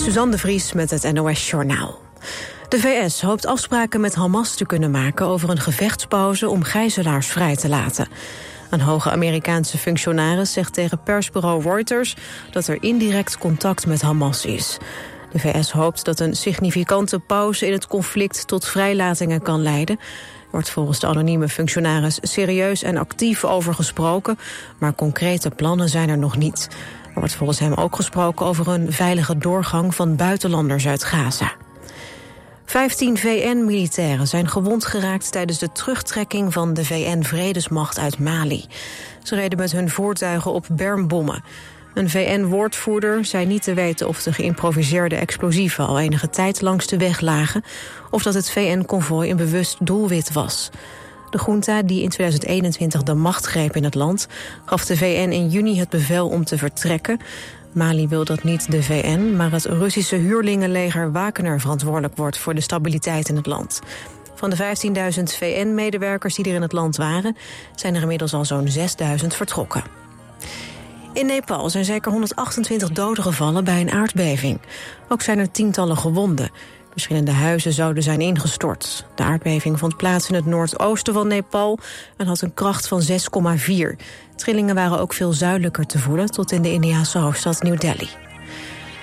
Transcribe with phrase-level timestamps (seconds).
[0.00, 1.98] Suzanne de Vries met het NOS Journaal.
[2.68, 7.56] De VS hoopt afspraken met Hamas te kunnen maken over een gevechtspauze om gijzelaars vrij
[7.56, 8.08] te laten.
[8.70, 12.16] Een hoge Amerikaanse functionaris zegt tegen persbureau Reuters
[12.50, 14.78] dat er indirect contact met Hamas is.
[15.32, 19.96] De VS hoopt dat een significante pauze in het conflict tot vrijlatingen kan leiden.
[19.98, 24.38] Er wordt volgens de anonieme functionaris serieus en actief over gesproken,
[24.78, 26.68] maar concrete plannen zijn er nog niet.
[27.20, 31.52] Wordt volgens hem ook gesproken over een veilige doorgang van buitenlanders uit Gaza.
[32.64, 38.66] 15 VN-militairen zijn gewond geraakt tijdens de terugtrekking van de VN-vredesmacht uit Mali.
[39.22, 41.44] Ze reden met hun voertuigen op bermbommen.
[41.94, 46.98] Een VN-woordvoerder zei niet te weten of de geïmproviseerde explosieven al enige tijd langs de
[46.98, 47.64] weg lagen
[48.10, 50.70] of dat het VN-konvooi een bewust doelwit was.
[51.30, 54.28] De junta, die in 2021 de macht greep in het land,
[54.64, 57.20] gaf de VN in juni het bevel om te vertrekken.
[57.72, 62.60] Mali wil dat niet de VN, maar het Russische huurlingenleger Wagner verantwoordelijk wordt voor de
[62.60, 63.80] stabiliteit in het land.
[64.34, 67.36] Van de 15.000 VN-medewerkers die er in het land waren,
[67.74, 69.82] zijn er inmiddels al zo'n 6.000 vertrokken.
[71.12, 74.60] In Nepal zijn zeker 128 doden gevallen bij een aardbeving.
[75.08, 76.50] Ook zijn er tientallen gewonden.
[76.90, 79.06] Verschillende huizen zouden zijn ingestort.
[79.14, 81.78] De aardbeving vond plaats in het noordoosten van Nepal
[82.16, 83.96] en had een kracht van 6,4.
[84.36, 88.08] Trillingen waren ook veel zuidelijker te voelen, tot in de Indiase hoofdstad New Delhi.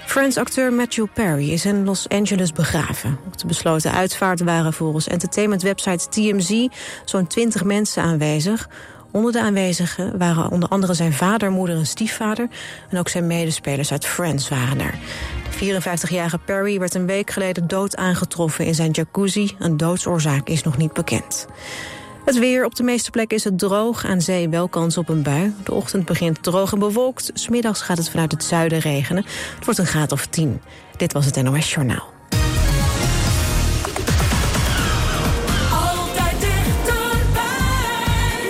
[0.06, 3.18] Friends-acteur Matthew Perry is in Los Angeles begraven.
[3.26, 6.68] Op de besloten uitvaart waren volgens entertainmentwebsite TMZ
[7.06, 8.70] zo'n 20 mensen aanwezig.
[9.12, 12.48] Onder de aanwezigen waren onder andere zijn vader, moeder en stiefvader...
[12.90, 14.94] en ook zijn medespelers uit Friends waren er.
[15.60, 19.56] De 54-jarige Perry werd een week geleden dood aangetroffen in zijn jacuzzi.
[19.60, 21.48] Een doodsoorzaak is nog niet bekend.
[22.26, 24.06] Het weer op de meeste plekken is het droog.
[24.06, 25.54] Aan zee wel kans op een bui.
[25.64, 27.32] De ochtend begint droog en bewolkt.
[27.34, 29.26] Smiddags gaat het vanuit het zuiden regenen.
[29.56, 30.62] Het wordt een graad of 10.
[30.98, 32.14] Dit was het NOS Journaal.
[35.72, 37.46] Altijd dichterbij.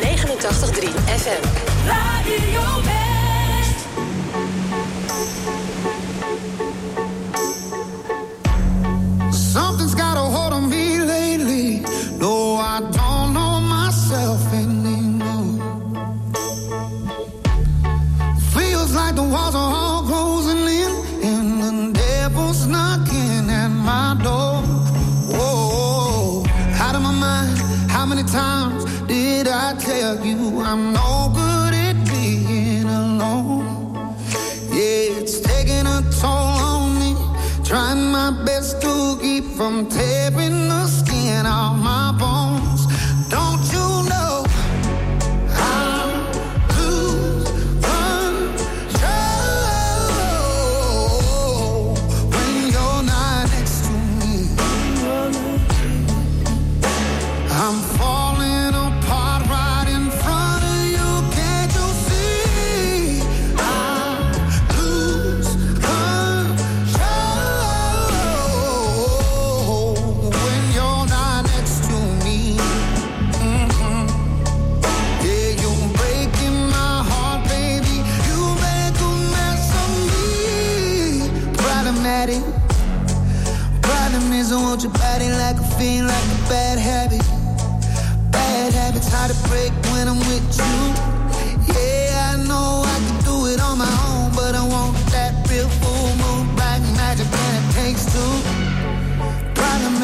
[0.02, 1.47] 89.3 FM.
[39.68, 40.17] come take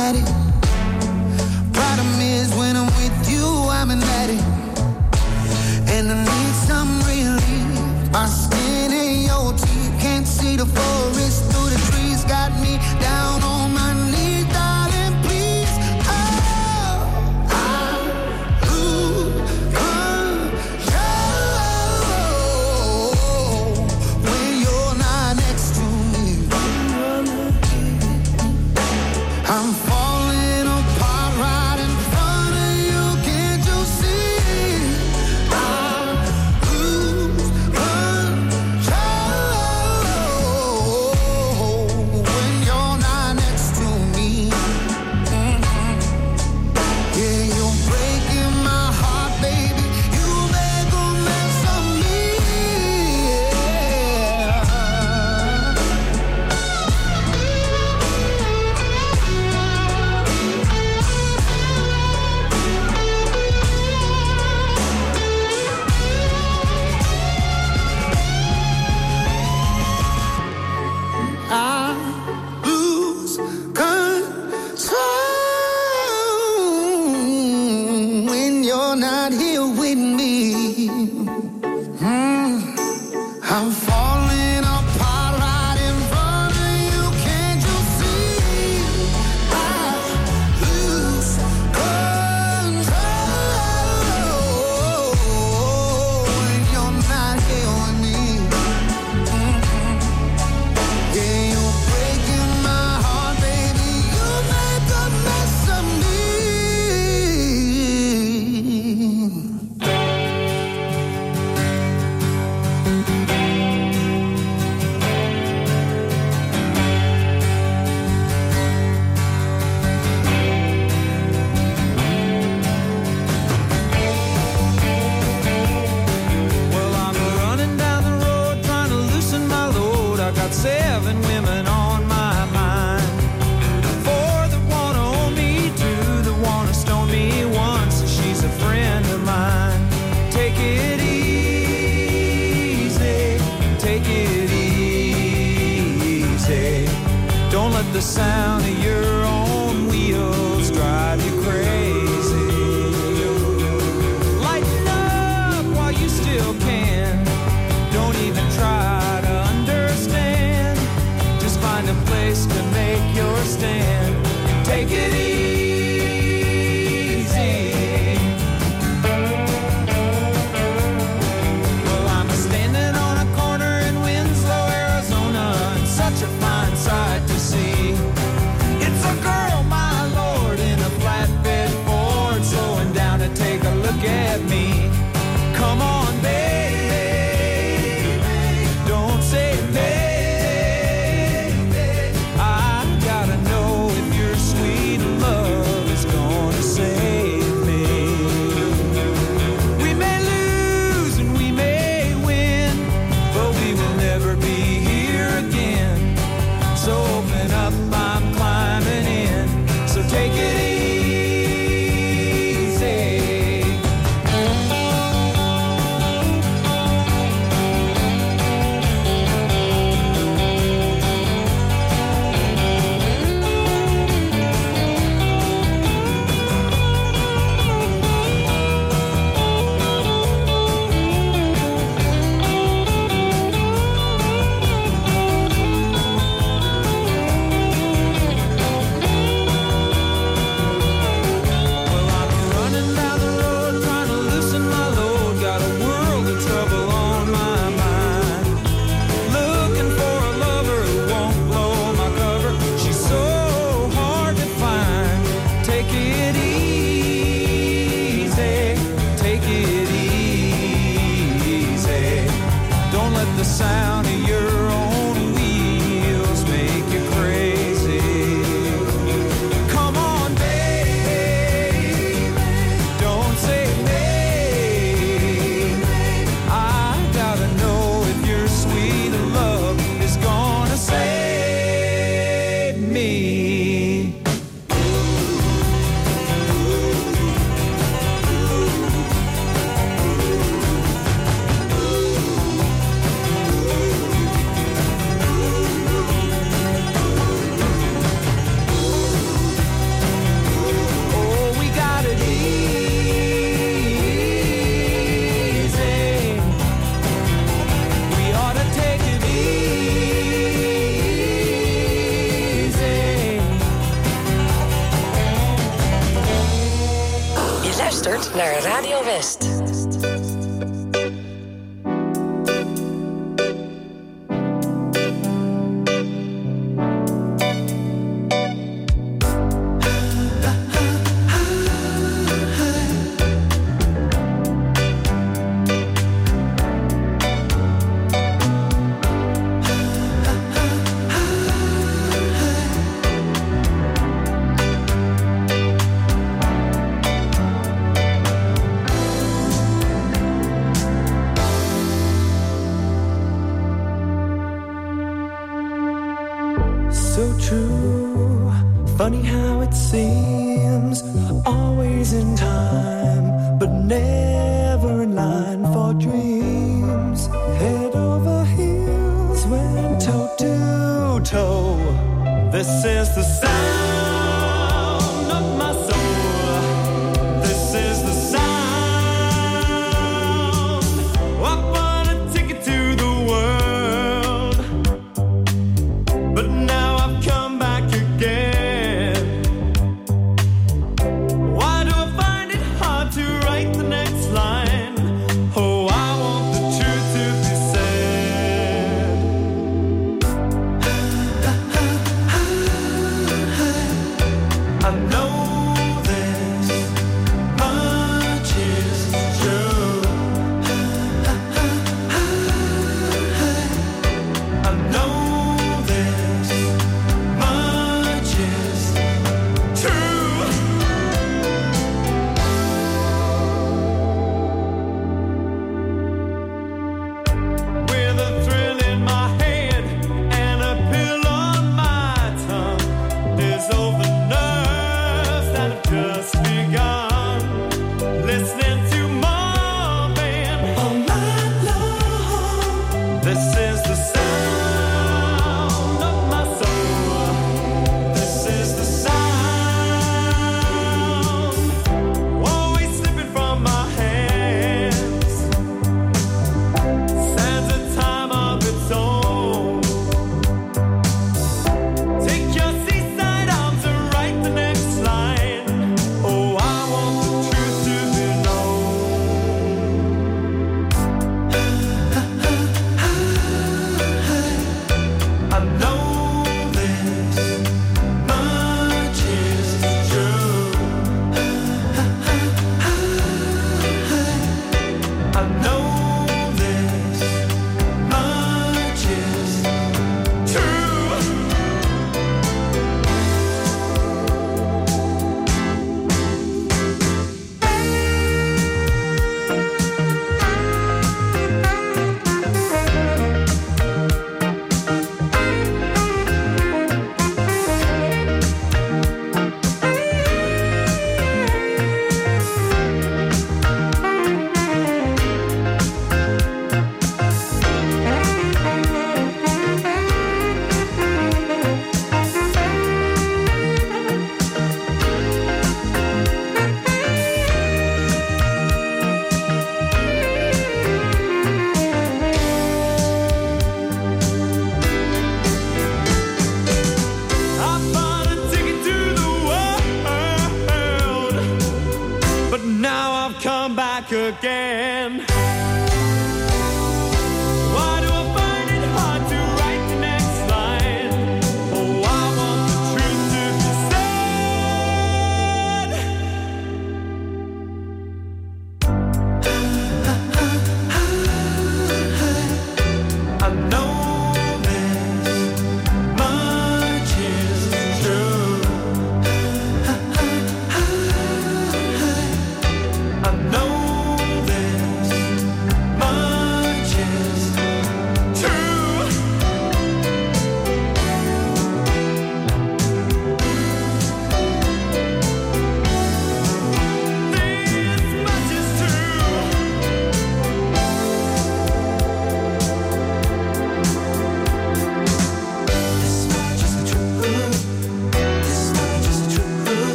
[0.00, 0.39] somebody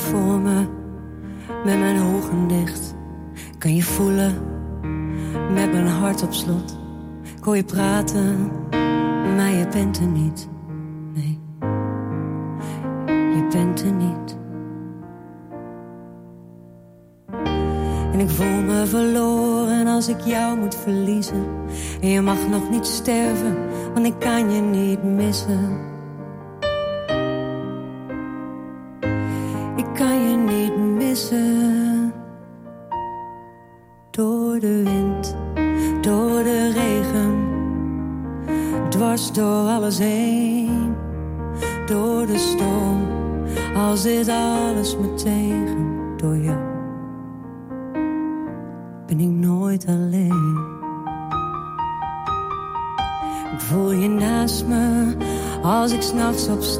[0.00, 0.66] voor me,
[1.64, 2.94] met mijn ogen dicht.
[3.58, 4.34] Kan je voelen,
[5.52, 6.78] met mijn hart op slot.
[7.40, 8.50] kon je praten,
[9.36, 10.48] maar je bent er niet.
[11.14, 11.40] Nee,
[13.06, 14.38] je bent er niet.
[18.12, 21.44] En ik voel me verloren als ik jou moet verliezen.
[22.00, 23.56] En je mag nog niet sterven,
[23.94, 25.78] want ik kan je niet missen.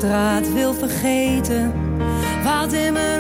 [0.01, 1.73] straat wil vergeten.
[2.45, 3.20] Wat in mijn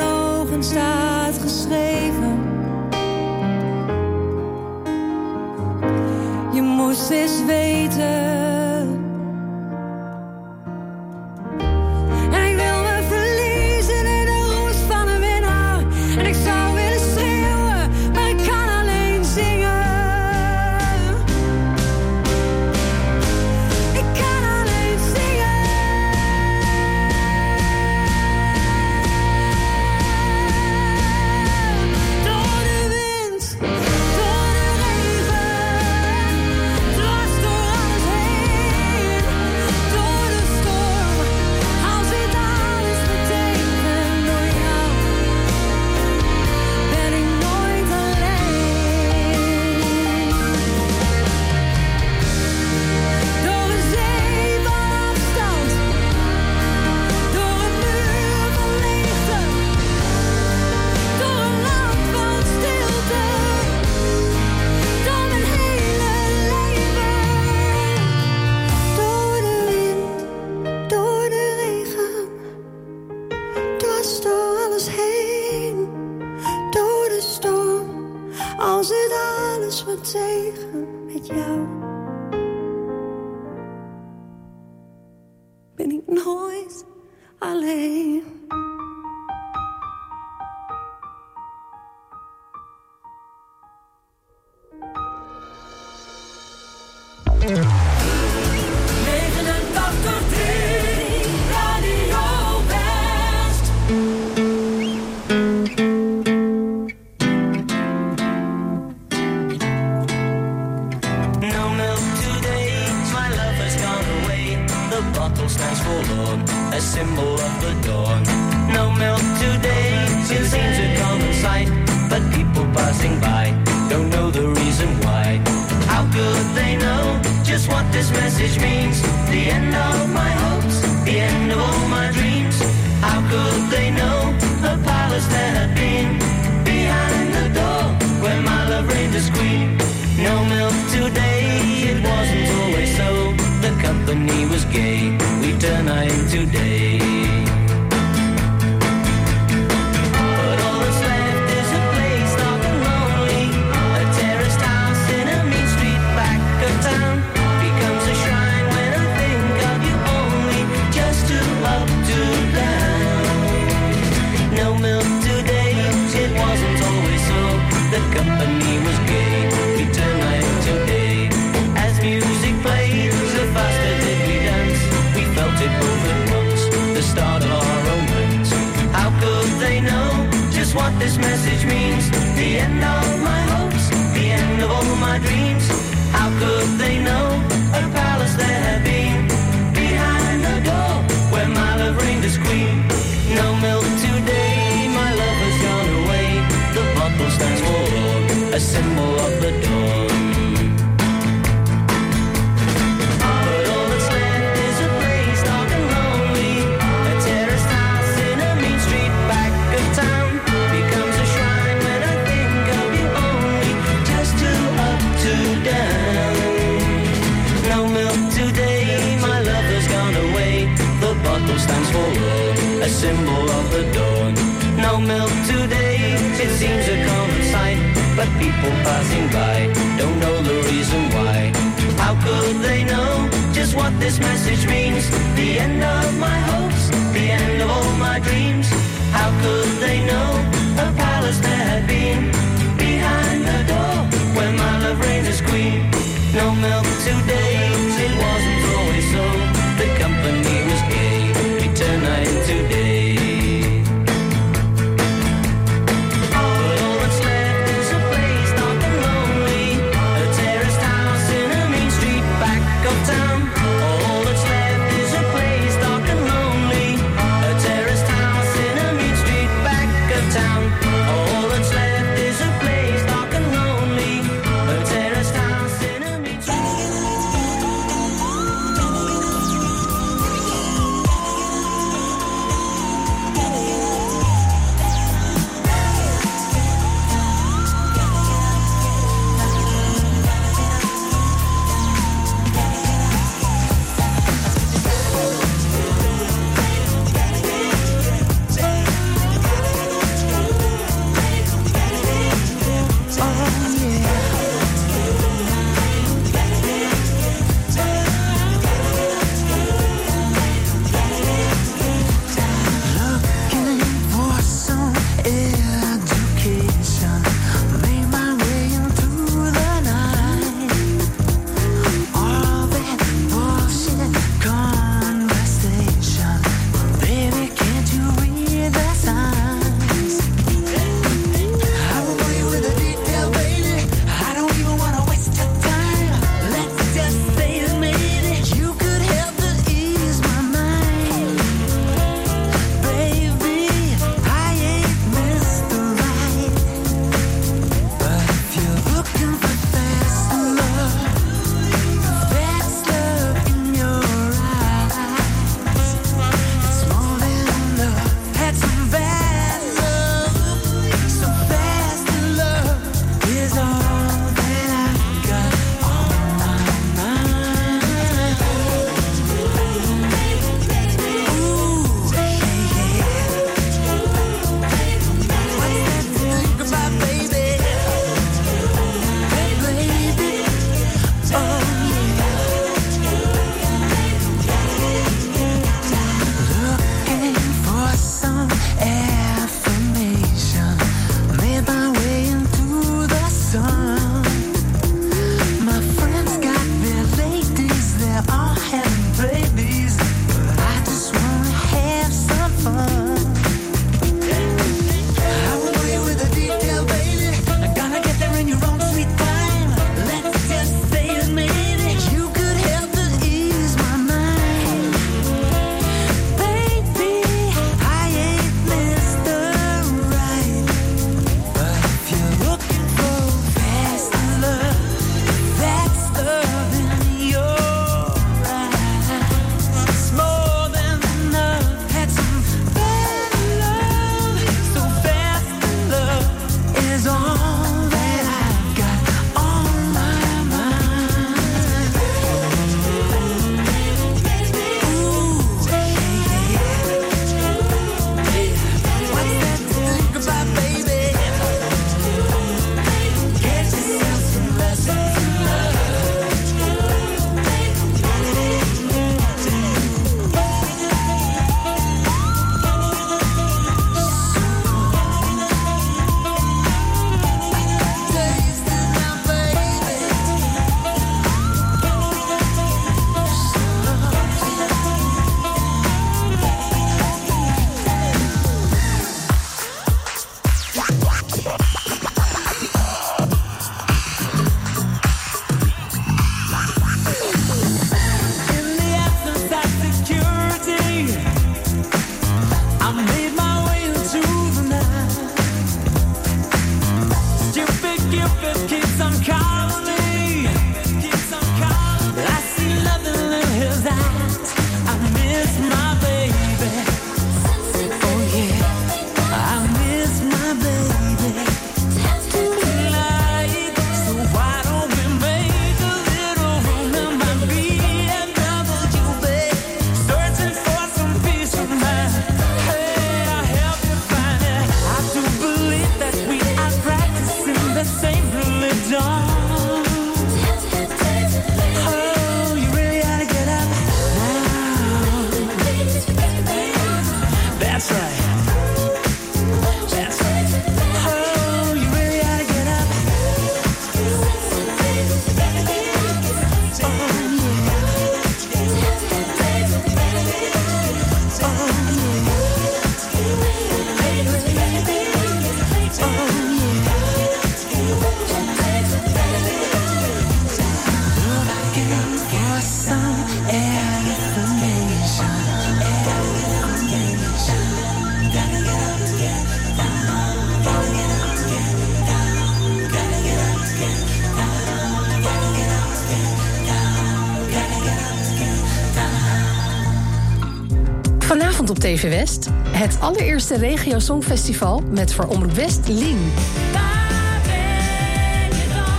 [581.90, 582.48] TV West.
[582.68, 586.33] Het allereerste Regio Songfestival met Verom West Lien.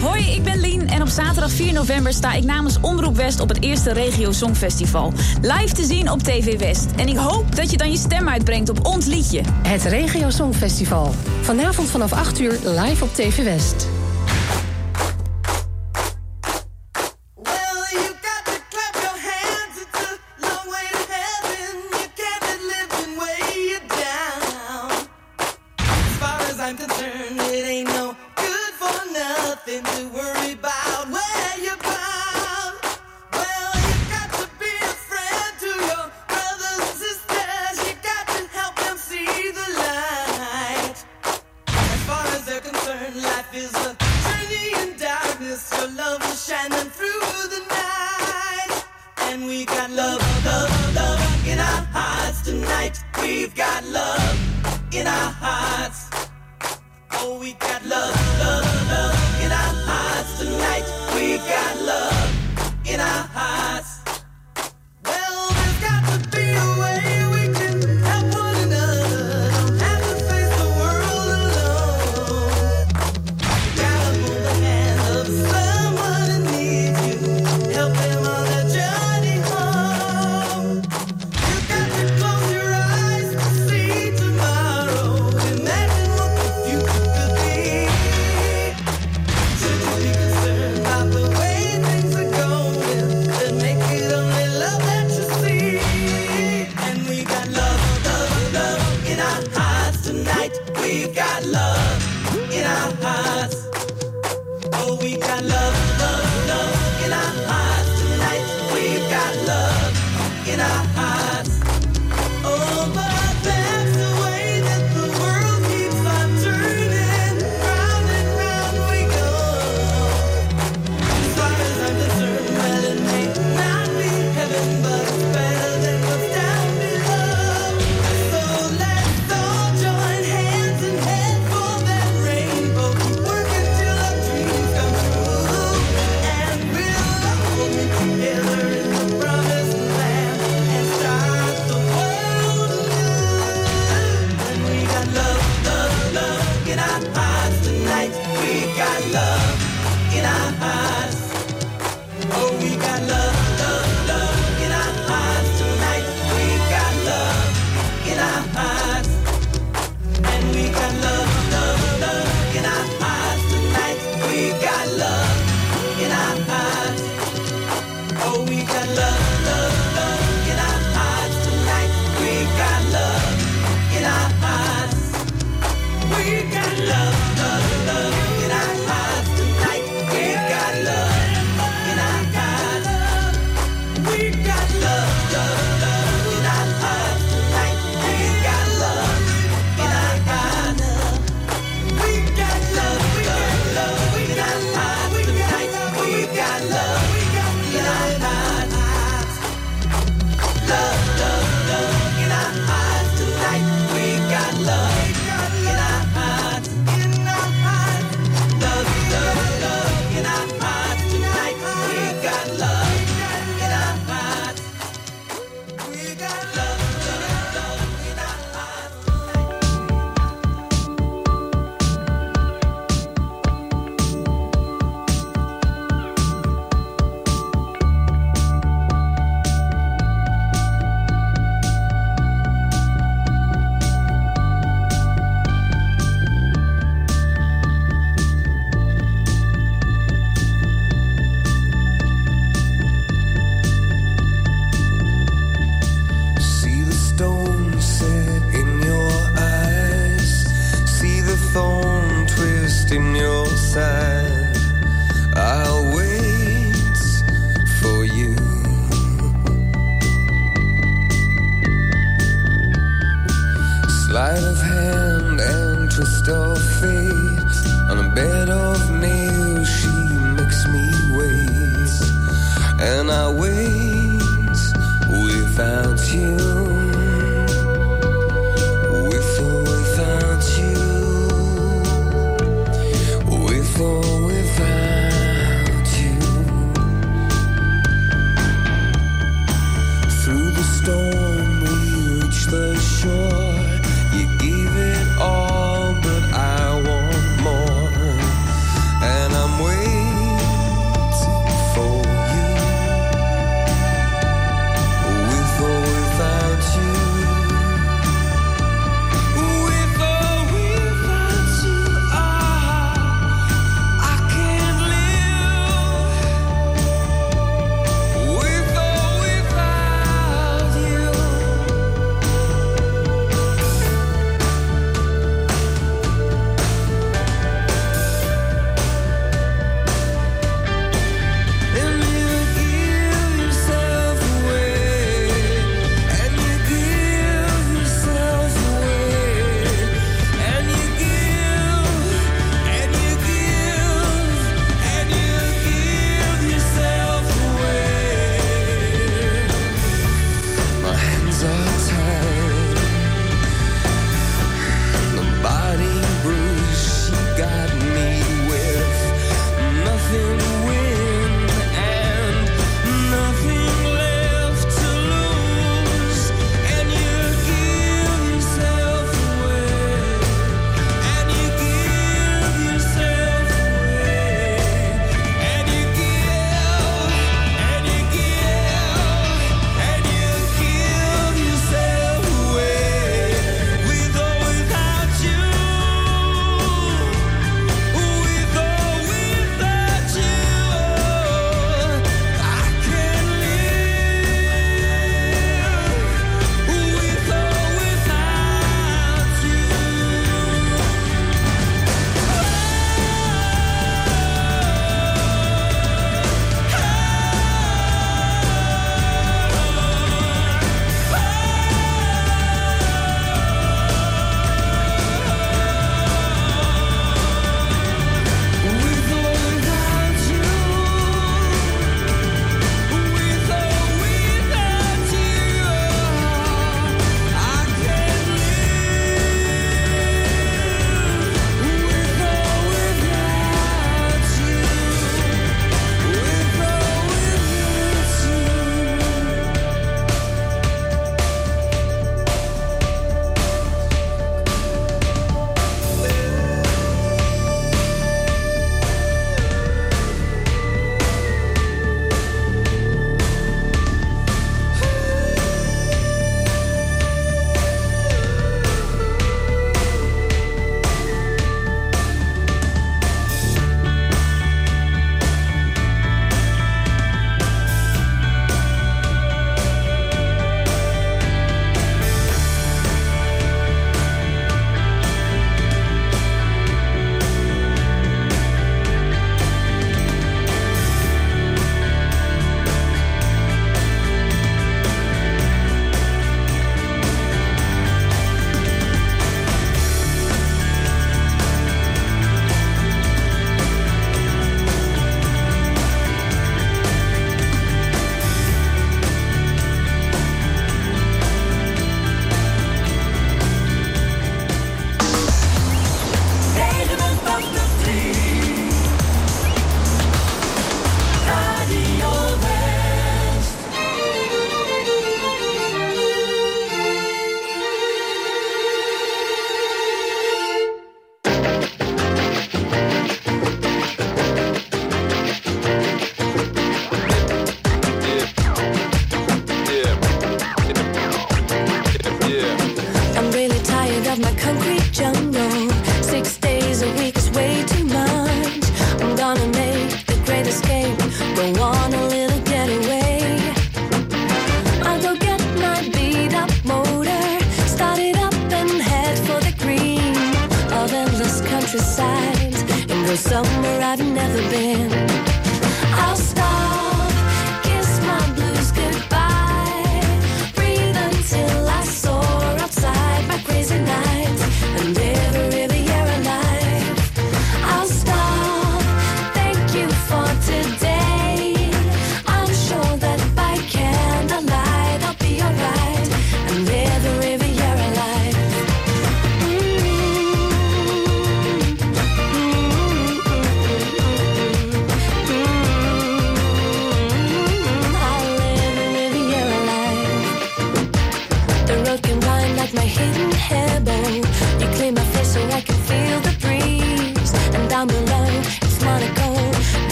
[0.00, 3.48] Hoi, ik ben Lien en op zaterdag 4 november sta ik namens Omroep West op
[3.48, 5.12] het eerste Regio Songfestival.
[5.42, 6.86] Live te zien op TV West.
[6.96, 9.40] En ik hoop dat je dan je stem uitbrengt op ons liedje.
[9.62, 11.14] Het Regio Songfestival.
[11.40, 13.95] Vanavond vanaf 8 uur live op TV West.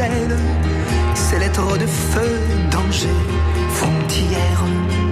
[0.00, 0.36] Ailes
[1.14, 2.30] ces lettres de feu,
[2.70, 3.08] danger,
[3.70, 5.07] frontières.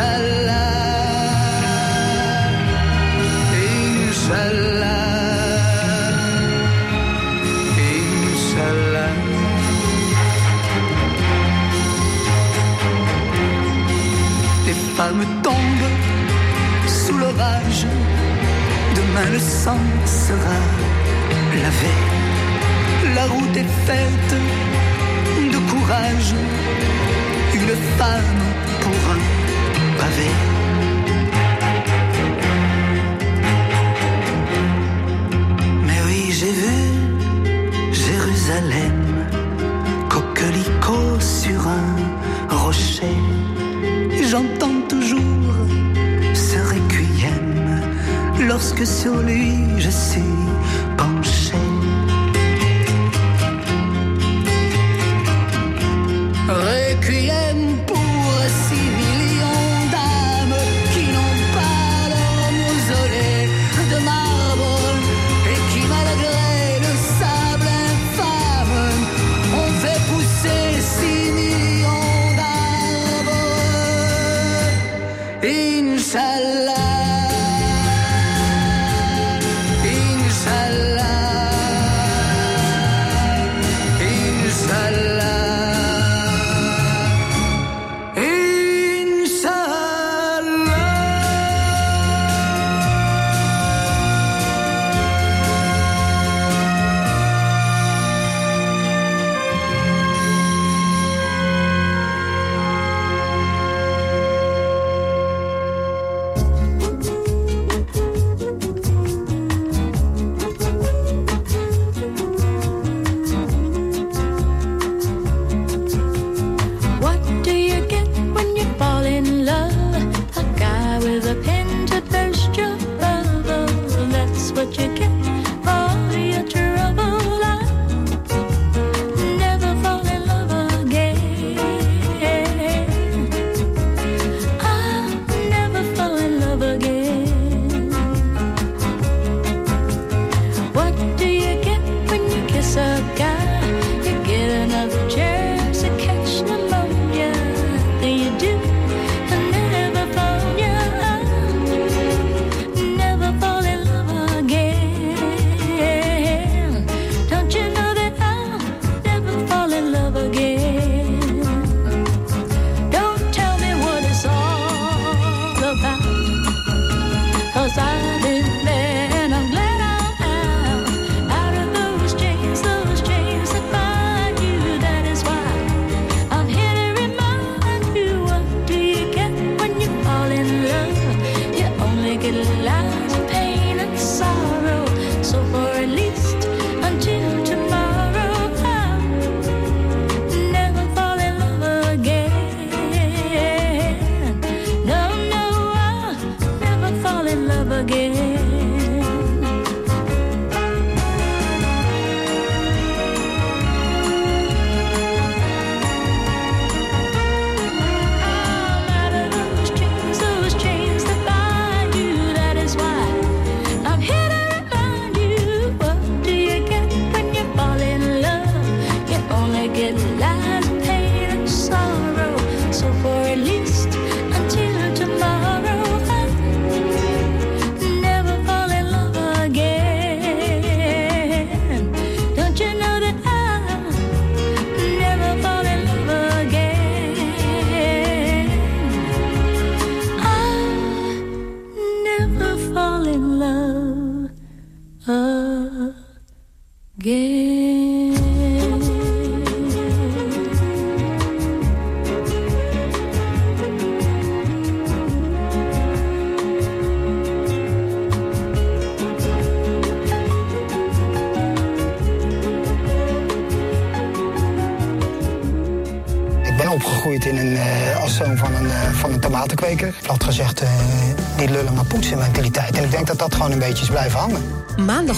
[0.00, 0.39] al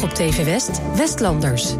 [0.02, 1.74] Op TV West, Westlanders.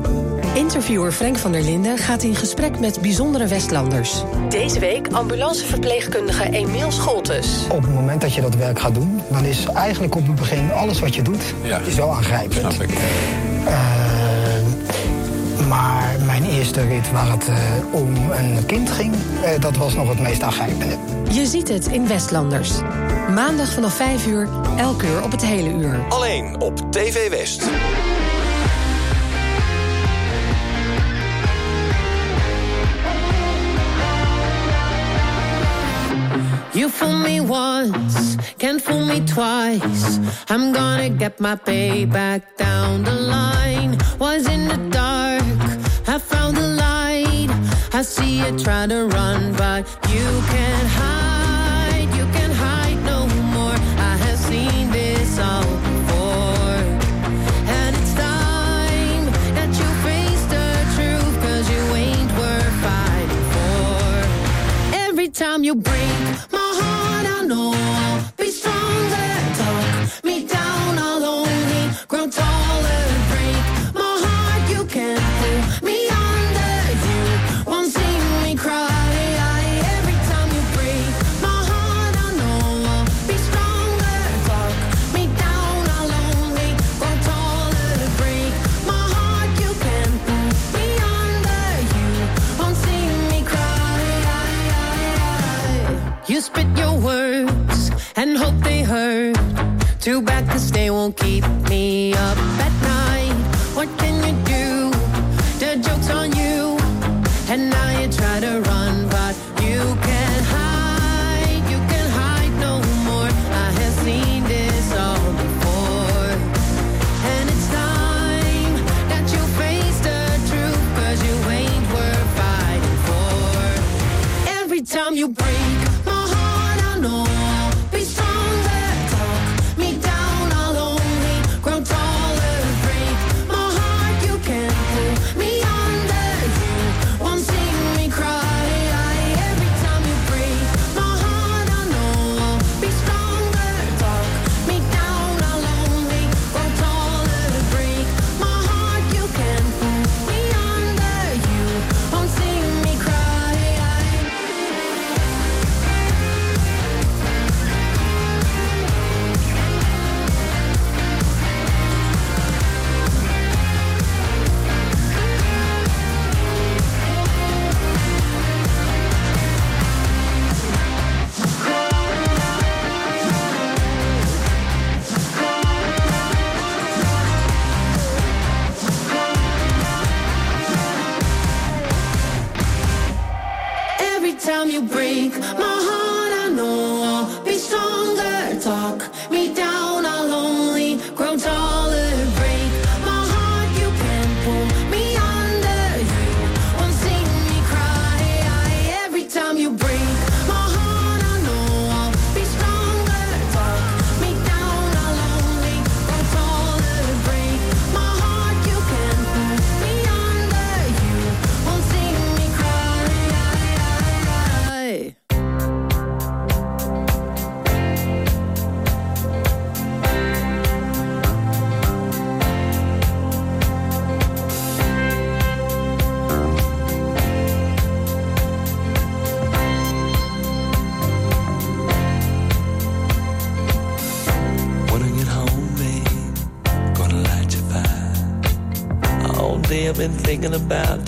[0.54, 4.22] Interviewer Frank van der Linden gaat in gesprek met bijzondere Westlanders.
[4.48, 7.66] Deze week ambulanceverpleegkundige Emiel Scholtes.
[7.68, 10.72] Op het moment dat je dat werk gaat doen, dan is eigenlijk op het begin
[10.72, 11.80] alles wat je doet ja.
[11.90, 12.72] zo aangrijpend.
[12.72, 12.90] Snap ik.
[13.64, 13.92] Eh,
[15.68, 17.56] maar mijn eerste rit waar het eh,
[17.90, 19.14] om een kind ging,
[19.44, 20.96] eh, dat was nog het meest aangrijpende.
[21.30, 22.72] Je ziet het in Westlanders.
[23.34, 26.00] Maandag vanaf 5 uur, elk uur op het hele uur.
[26.08, 27.62] Alleen op TV West.
[36.74, 40.18] You fool me once, can't fool me twice.
[40.50, 43.96] I'm gonna get my payback down the line.
[44.18, 45.42] Was in the dark,
[46.06, 47.48] I found the light.
[47.94, 51.21] I see you try to run, but you can't hide.
[65.62, 68.41] time you break my heart, I know.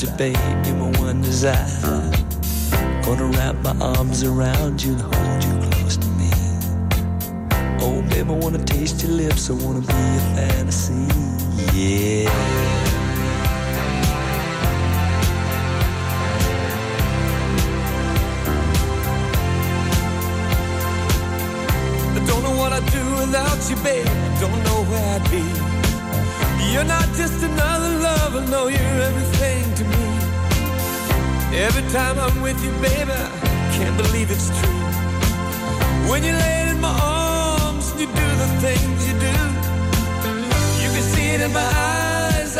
[0.05, 1.67] you, baby, my one desire.
[3.05, 6.31] Gonna wrap my arms around you and hold you close to me.
[7.81, 9.81] Oh, baby, I wanna taste your lips, I wanna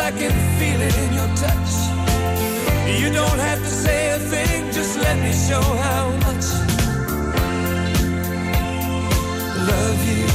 [0.05, 1.71] I can feel it in your touch.
[3.01, 6.45] You don't have to say a thing, just let me show how much.
[9.47, 10.27] I Love you,